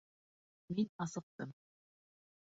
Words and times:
Мин 0.79 0.89
асыҡтым. 1.07 1.53